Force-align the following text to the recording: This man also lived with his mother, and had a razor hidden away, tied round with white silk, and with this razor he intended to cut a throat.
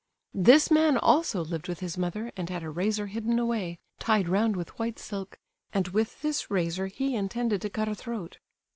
This 0.33 0.71
man 0.71 0.97
also 0.97 1.45
lived 1.45 1.67
with 1.67 1.79
his 1.79 1.95
mother, 1.95 2.31
and 2.35 2.49
had 2.49 2.63
a 2.63 2.71
razor 2.71 3.05
hidden 3.05 3.37
away, 3.37 3.77
tied 3.99 4.27
round 4.27 4.55
with 4.55 4.79
white 4.79 4.97
silk, 4.97 5.37
and 5.73 5.89
with 5.89 6.23
this 6.23 6.49
razor 6.49 6.87
he 6.87 7.15
intended 7.15 7.61
to 7.61 7.69
cut 7.69 7.87
a 7.87 7.93
throat. 7.93 8.39